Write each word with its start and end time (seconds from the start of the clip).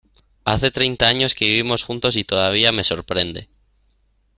Hace 0.45 0.71
treinta 0.71 1.07
años 1.07 1.35
que 1.35 1.45
vivimos 1.45 1.83
juntos 1.83 2.15
y 2.15 2.23
todavía 2.23 2.71
me 2.71 2.83
sorprende. 2.83 3.49